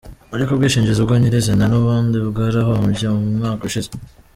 [0.35, 3.91] Ariko ubwishingizi bwo nyir’izina n’ubundi bwarahombye mu mwaka ushize.”